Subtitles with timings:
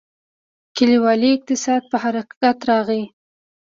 [0.75, 3.03] کلیوالي اقتصاد په حرکت راغی.